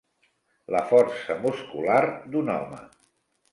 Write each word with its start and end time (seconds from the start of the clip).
La 0.75 0.81
força 0.93 1.37
muscular 1.45 2.01
d'un 2.35 2.53
home. 2.57 2.83